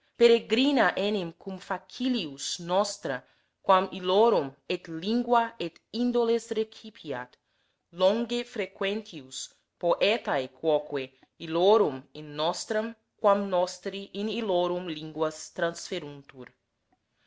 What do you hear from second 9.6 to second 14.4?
poetee quoque illorum in nostram quam nostri in